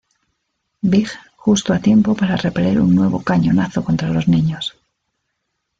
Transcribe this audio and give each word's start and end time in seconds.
Big 0.91 1.09
justo 1.37 1.73
a 1.73 1.79
tiempo 1.87 2.09
para 2.19 2.35
repeler 2.45 2.77
un 2.81 2.95
nuevo 2.95 3.19
cañonazo 3.21 3.83
contra 3.83 4.09
los 4.09 4.27
niños. 4.27 4.75